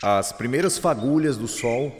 As 0.00 0.30
primeiras 0.30 0.78
fagulhas 0.78 1.36
do 1.36 1.48
sol 1.48 1.92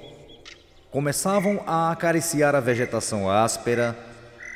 começavam 0.89 1.65
a 1.67 1.91
acariciar 1.91 2.55
a 2.55 2.61
vegetação 2.61 3.29
áspera 3.29 3.99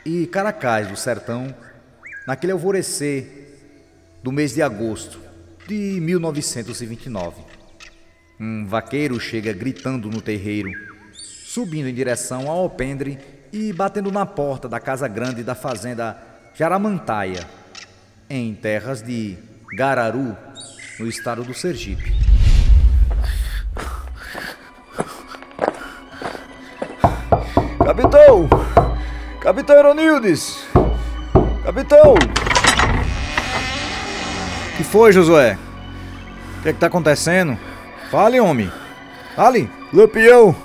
e 0.06 0.28
caracais 0.28 0.86
do 0.86 0.96
sertão 0.96 1.52
naquele 2.24 2.52
alvorecer 2.52 3.58
do 4.22 4.30
mês 4.30 4.54
de 4.54 4.62
agosto 4.62 5.18
de 5.66 5.74
1929. 6.00 7.42
Um 8.38 8.64
vaqueiro 8.64 9.18
chega 9.18 9.52
gritando 9.52 10.08
no 10.08 10.22
terreiro, 10.22 10.70
subindo 11.12 11.88
em 11.88 11.94
direção 11.94 12.48
ao 12.48 12.60
alpendre 12.60 13.18
e 13.52 13.72
batendo 13.72 14.12
na 14.12 14.24
porta 14.24 14.68
da 14.68 14.78
casa 14.78 15.08
grande 15.08 15.42
da 15.42 15.56
fazenda 15.56 16.16
Jaramantaia, 16.54 17.44
em 18.30 18.54
terras 18.54 19.02
de 19.02 19.36
Gararu, 19.74 20.36
no 21.00 21.08
estado 21.08 21.42
do 21.42 21.52
Sergipe. 21.52 22.21
Capitão! 27.92 28.48
Capitão 29.38 29.76
Eronildes! 29.76 30.66
Capitão! 31.62 32.14
que 34.78 34.82
foi, 34.82 35.12
Josué? 35.12 35.58
O 36.58 36.62
que 36.62 36.70
é 36.70 36.72
que 36.72 36.78
tá 36.78 36.86
acontecendo? 36.86 37.58
Fale, 38.10 38.40
homem. 38.40 38.72
Fale. 39.36 39.68
Lampião! 39.92 40.56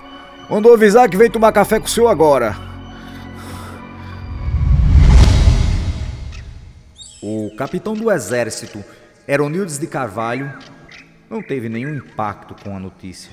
Mandou 0.50 0.74
avisar 0.74 1.10
que 1.10 1.18
vem 1.18 1.30
tomar 1.30 1.52
café 1.52 1.82
com 1.82 1.86
o 1.86 1.90
senhor 1.90 2.08
agora. 2.08 2.56
O 7.22 7.54
capitão 7.58 7.94
do 7.94 8.10
exército, 8.10 8.82
Eronildes 9.28 9.78
de 9.78 9.88
Carvalho, 9.88 10.50
não 11.30 11.42
teve 11.42 11.68
nenhum 11.68 11.94
impacto 11.94 12.56
com 12.64 12.74
a 12.74 12.80
notícia. 12.80 13.30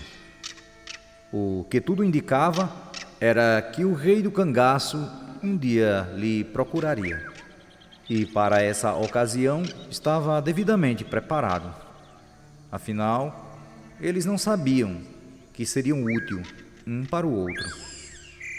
O 1.32 1.64
que 1.70 1.80
tudo 1.80 2.02
indicava 2.02 2.83
era 3.24 3.62
que 3.62 3.86
o 3.86 3.94
rei 3.94 4.20
do 4.20 4.30
cangaço 4.30 5.10
um 5.42 5.56
dia 5.56 6.06
lhe 6.14 6.44
procuraria. 6.44 7.26
E 8.06 8.26
para 8.26 8.60
essa 8.60 8.92
ocasião 8.92 9.62
estava 9.90 10.42
devidamente 10.42 11.06
preparado. 11.06 11.74
Afinal, 12.70 13.58
eles 13.98 14.26
não 14.26 14.36
sabiam 14.36 15.00
que 15.54 15.64
seriam 15.64 16.04
útil 16.04 16.42
um 16.86 17.06
para 17.06 17.26
o 17.26 17.34
outro. 17.34 17.66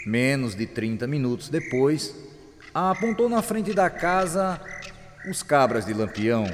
Menos 0.04 0.56
de 0.56 0.66
30 0.66 1.06
minutos 1.06 1.48
depois, 1.48 2.12
apontou 2.74 3.28
na 3.28 3.42
frente 3.42 3.72
da 3.72 3.88
casa 3.88 4.60
os 5.30 5.44
cabras 5.44 5.86
de 5.86 5.94
Lampião, 5.94 6.44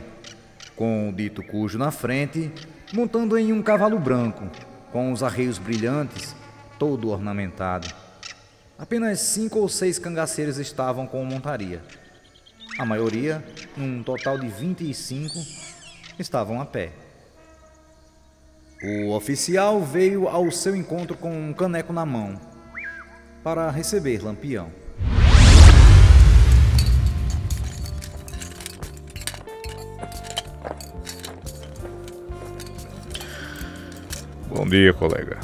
com 0.77 1.09
o 1.09 1.13
dito 1.15 1.43
cujo 1.43 1.79
na 1.79 1.91
frente, 1.91 2.53
montando 2.93 3.39
em 3.39 3.55
um 3.55 3.63
cavalo 3.63 3.99
branco, 3.99 4.51
com 4.93 5.13
os 5.13 5.23
arreios 5.23 5.57
brilhantes, 5.57 6.37
todo 6.79 7.09
ornamentado. 7.09 8.02
Apenas 8.79 9.21
cinco 9.21 9.59
ou 9.59 9.69
seis 9.69 9.99
cangaceiros 9.99 10.59
estavam 10.59 11.07
com 11.07 11.25
montaria. 11.25 11.83
A 12.79 12.85
maioria, 12.85 13.45
um 13.77 14.03
total 14.03 14.39
de 14.39 14.49
25, 14.49 15.35
estavam 16.19 16.61
a 16.61 16.65
pé. 16.65 16.93
O 18.83 19.11
oficial 19.11 19.81
veio 19.81 20.27
ao 20.27 20.51
seu 20.51 20.75
encontro 20.75 21.17
com 21.17 21.31
um 21.31 21.53
caneco 21.53 21.93
na 21.93 22.05
mão 22.05 22.41
para 23.45 23.71
receber 23.71 24.23
Lampião. 24.23 24.71
Bom 34.49 34.67
dia, 34.67 34.93
colega. 34.93 35.39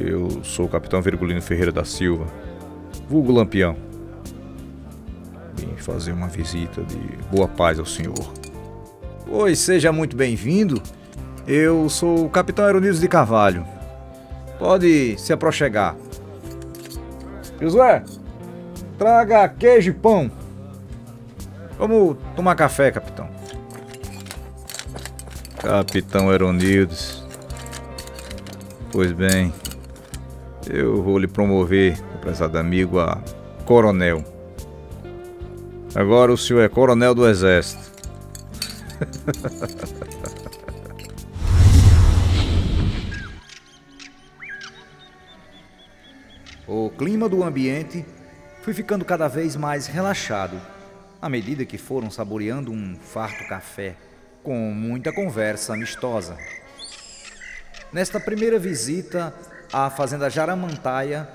Eu 0.00 0.44
sou 0.44 0.66
o 0.66 0.68
capitão 0.68 1.02
Virgulino 1.02 1.42
Ferreira 1.42 1.72
da 1.72 1.84
Silva, 1.84 2.26
vulgo 3.08 3.32
Lampião. 3.32 3.76
Vim 5.56 5.74
fazer 5.76 6.12
uma 6.12 6.28
visita 6.28 6.82
de 6.84 6.98
boa 7.30 7.48
paz 7.48 7.80
ao 7.80 7.86
senhor. 7.86 8.32
Pois 9.26 9.58
seja 9.58 9.90
muito 9.90 10.16
bem-vindo. 10.16 10.80
Eu 11.46 11.88
sou 11.88 12.26
o 12.26 12.30
capitão 12.30 12.64
Aeronides 12.64 13.00
de 13.00 13.08
Carvalho. 13.08 13.66
Pode 14.58 15.18
se 15.18 15.32
aproxegar. 15.32 15.96
Josué, 17.60 18.04
traga 18.96 19.48
queijo 19.48 19.90
e 19.90 19.94
pão. 19.94 20.30
Vamos 21.76 22.16
tomar 22.36 22.54
café, 22.54 22.92
capitão. 22.92 23.28
Capitão 25.60 26.30
Aeronildes. 26.30 27.24
Pois 28.92 29.12
bem, 29.12 29.52
eu 30.68 31.02
vou 31.02 31.18
lhe 31.18 31.26
promover, 31.26 32.00
prezado 32.20 32.58
amigo, 32.58 32.98
a 32.98 33.22
coronel. 33.64 34.24
Agora 35.94 36.32
o 36.32 36.36
senhor 36.36 36.60
é 36.60 36.68
coronel 36.68 37.14
do 37.14 37.28
exército. 37.28 37.88
O 46.70 46.90
clima 46.90 47.30
do 47.30 47.42
ambiente 47.42 48.04
foi 48.60 48.74
ficando 48.74 49.02
cada 49.02 49.26
vez 49.26 49.56
mais 49.56 49.86
relaxado 49.86 50.60
à 51.20 51.26
medida 51.26 51.64
que 51.64 51.78
foram 51.78 52.10
saboreando 52.10 52.70
um 52.70 52.94
farto 52.94 53.48
café 53.48 53.96
com 54.42 54.70
muita 54.70 55.10
conversa 55.10 55.72
amistosa. 55.72 56.36
Nesta 57.90 58.20
primeira 58.20 58.58
visita 58.58 59.32
à 59.72 59.90
fazenda 59.90 60.30
Jaramantaia 60.30 61.28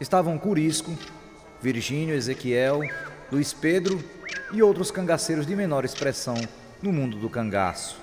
estavam 0.00 0.38
Curisco, 0.38 0.96
Virgínio 1.60 2.14
Ezequiel, 2.14 2.80
Luiz 3.30 3.52
Pedro 3.52 4.02
e 4.52 4.62
outros 4.62 4.90
cangaceiros 4.90 5.46
de 5.46 5.54
menor 5.56 5.84
expressão 5.84 6.34
no 6.82 6.92
mundo 6.92 7.16
do 7.18 7.30
cangaço. 7.30 8.00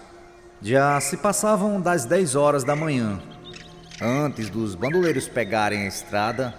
Já 0.61 0.99
se 0.99 1.17
passavam 1.17 1.79
das 1.79 2.05
10 2.05 2.35
horas 2.35 2.63
da 2.63 2.75
manhã 2.75 3.21
Antes 4.01 4.49
dos 4.49 4.75
bandoleiros 4.75 5.27
pegarem 5.27 5.83
a 5.83 5.87
estrada, 5.87 6.53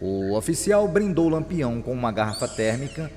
o 0.00 0.36
oficial 0.36 0.86
brindou 0.86 1.26
o 1.26 1.28
Lampião 1.28 1.82
com 1.82 1.92
uma 1.92 2.12
garrafa 2.12 2.46
térmica, 2.46 3.10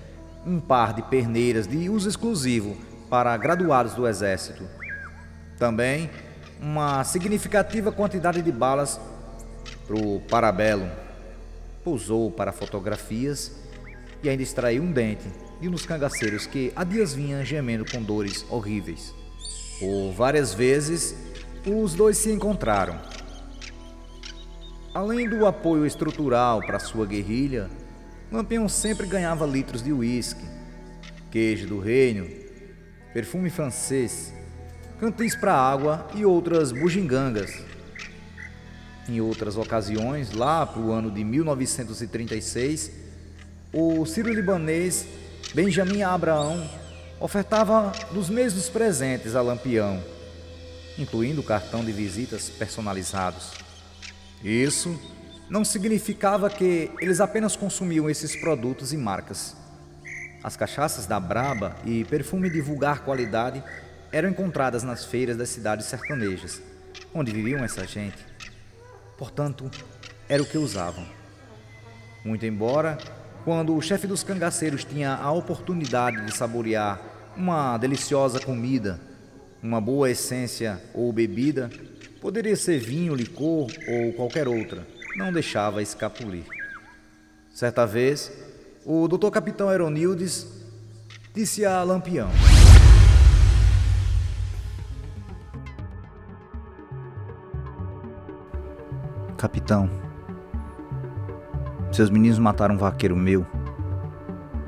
um 0.44 0.60
par 0.60 0.92
de 0.92 1.04
perneiras 1.04 1.68
de 1.68 1.88
uso 1.88 2.10
exclusivo 2.10 2.76
para 3.12 3.38
graduados 3.38 3.94
do 3.94 4.08
Exército. 4.08 4.64
Também 5.60 6.10
uma 6.60 7.04
significativa 7.04 7.92
quantidade 7.92 8.42
de 8.42 8.52
balas 8.52 9.00
para 9.86 9.96
o 9.96 10.20
Parabelo. 10.22 10.90
Pousou 11.84 12.32
para 12.32 12.52
fotografias 12.52 13.52
e 14.24 14.30
ainda 14.30 14.44
extraiu 14.44 14.84
um 14.84 14.92
dente 14.92 15.28
de 15.60 15.68
um 15.68 15.72
dos 15.72 15.86
cangaceiros 15.86 16.46
que 16.46 16.72
há 16.76 16.84
dias 16.84 17.14
vinha 17.14 17.44
gemendo 17.44 17.86
com 17.90 18.02
dores 18.02 18.46
horríveis. 18.50 19.14
Por 19.80 20.12
várias 20.12 20.54
vezes, 20.54 21.16
os 21.66 21.94
dois 21.94 22.18
se 22.18 22.32
encontraram 22.32 23.14
Além 24.94 25.28
do 25.28 25.48
apoio 25.48 25.88
estrutural 25.88 26.62
para 26.62 26.78
sua 26.78 27.04
guerrilha, 27.04 27.68
Lampião 28.32 28.70
sempre 28.70 29.08
ganhava 29.08 29.44
litros 29.44 29.82
de 29.82 29.92
uísque, 29.92 30.46
queijo 31.32 31.68
do 31.68 31.80
reino, 31.80 32.30
perfume 33.12 33.50
francês, 33.50 34.32
cantis 35.00 35.36
para 35.36 35.56
água 35.56 36.08
e 36.14 36.24
outras 36.24 36.72
bugigangas. 36.72 37.60
Em 39.08 39.20
outras 39.20 39.58
ocasiões, 39.58 40.32
lá 40.32 40.66
para 40.66 40.82
o 40.82 40.92
ano 40.92 41.12
de 41.12 41.24
1936, 41.24 42.92
o 43.74 44.06
sírio-libanês 44.06 45.06
Benjamin 45.54 46.04
Abraão 46.04 46.70
ofertava 47.20 47.92
dos 48.12 48.30
mesmos 48.30 48.70
presentes 48.70 49.36
a 49.36 49.42
Lampião, 49.42 50.02
incluindo 50.98 51.44
cartão 51.44 51.84
de 51.84 51.92
visitas 51.92 52.50
personalizados. 52.50 53.52
Isso 54.42 54.98
não 55.50 55.66
significava 55.66 56.50
que 56.50 56.90
eles 57.02 57.20
apenas 57.20 57.56
consumiam 57.56 58.10
esses 58.10 58.36
produtos 58.36 58.94
e 58.94 58.98
marcas. 58.98 59.56
As 60.42 60.56
cachaças 60.56 61.06
da 61.06 61.20
Braba 61.20 61.76
e 61.86 62.04
perfume 62.06 62.50
de 62.50 62.62
vulgar 62.62 63.00
qualidade 63.04 63.64
eram 64.12 64.30
encontradas 64.30 64.84
nas 64.84 65.04
feiras 65.06 65.36
das 65.36 65.50
cidades 65.50 65.88
sertanejas, 65.88 66.62
onde 67.14 67.32
viviam 67.32 67.64
essa 67.64 67.86
gente. 67.86 68.33
Portanto, 69.24 69.72
era 70.28 70.44
o 70.44 70.46
que 70.46 70.58
usavam. 70.58 71.06
Muito 72.26 72.46
embora, 72.46 72.98
quando 73.46 73.74
o 73.74 73.82
chefe 73.82 74.06
dos 74.06 74.22
cangaceiros 74.22 74.84
tinha 74.84 75.16
a 75.16 75.32
oportunidade 75.32 76.26
de 76.26 76.36
saborear 76.36 77.00
uma 77.38 77.78
deliciosa 77.78 78.42
comida, 78.42 79.00
uma 79.62 79.80
boa 79.80 80.12
essência 80.12 80.82
ou 80.94 81.14
bebida, 81.14 81.72
Poderia 82.20 82.56
ser 82.56 82.80
vinho, 82.80 83.14
licor 83.14 83.68
ou 83.86 84.14
qualquer 84.14 84.48
outra, 84.48 84.88
não 85.18 85.32
deixava 85.32 85.82
escapulir. 85.82 86.46
Certa 87.54 87.86
vez, 87.86 88.32
o 88.86 89.10
doutor 89.10 89.30
capitão 89.30 89.68
Aeronildes 89.68 90.48
disse 91.34 91.66
a 91.66 91.84
Lampião: 91.84 92.30
Capitão, 99.44 99.90
seus 101.92 102.10
meninos 102.10 102.40
mataram 102.40 102.76
um 102.76 102.78
vaqueiro 102.78 103.14
meu 103.14 103.46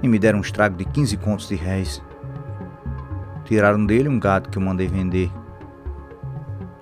e 0.04 0.08
me 0.10 0.20
deram 0.20 0.40
um 0.40 0.42
estrago 0.42 0.76
de 0.76 0.84
15 0.84 1.16
contos 1.16 1.48
de 1.48 1.56
réis. 1.56 2.04
Tiraram 3.46 3.86
dele 3.86 4.10
um 4.10 4.20
gado 4.20 4.50
que 4.50 4.58
eu 4.58 4.62
mandei 4.62 4.90
vender. 4.90 5.32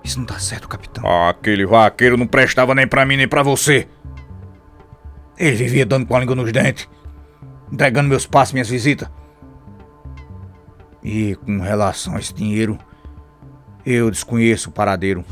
Isso 0.02 0.18
não 0.18 0.26
tá 0.26 0.40
certo, 0.40 0.66
capitão. 0.66 1.04
Aquele 1.28 1.64
vaqueiro 1.64 2.16
não 2.16 2.26
prestava 2.26 2.74
nem 2.74 2.84
pra 2.84 3.06
mim 3.06 3.16
nem 3.16 3.28
pra 3.28 3.44
você. 3.44 3.86
Ele 5.38 5.54
vivia 5.54 5.86
dando 5.86 6.04
com 6.04 6.16
a 6.16 6.18
língua 6.18 6.34
nos 6.34 6.50
dentes, 6.50 6.88
entregando 7.70 8.08
meus 8.08 8.26
passos 8.26 8.54
minhas 8.54 8.68
visitas. 8.68 9.08
E 11.00 11.36
com 11.36 11.60
relação 11.60 12.16
a 12.16 12.18
esse 12.18 12.34
dinheiro, 12.34 12.76
eu 13.86 14.10
desconheço 14.10 14.68
o 14.68 14.72
paradeiro. 14.72 15.24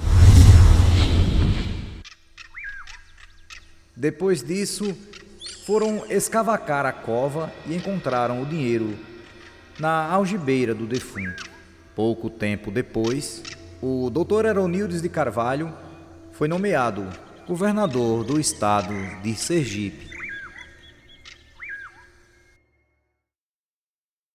Depois 4.02 4.42
disso, 4.42 4.96
foram 5.64 6.04
escavacar 6.10 6.84
a 6.84 6.90
cova 6.90 7.52
e 7.68 7.76
encontraram 7.76 8.42
o 8.42 8.44
dinheiro 8.44 8.98
na 9.78 10.10
algibeira 10.10 10.74
do 10.74 10.88
defunto. 10.88 11.44
Pouco 11.94 12.28
tempo 12.28 12.68
depois, 12.68 13.44
o 13.80 14.10
Dr. 14.10 14.48
Aronildes 14.48 15.00
de 15.00 15.08
Carvalho 15.08 15.72
foi 16.32 16.48
nomeado 16.48 17.08
governador 17.46 18.24
do 18.24 18.40
estado 18.40 18.92
de 19.22 19.36
Sergipe. 19.36 20.11